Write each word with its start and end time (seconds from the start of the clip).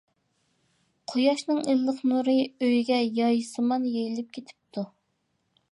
قۇياشنىڭ 1.11 1.59
ئىللىق 1.73 1.99
نۇرى 2.13 2.35
ئۆيگە 2.69 2.99
يايسىمان 3.21 3.87
يېيىلىپ 3.93 4.35
كېتىپتۇ. 4.39 4.91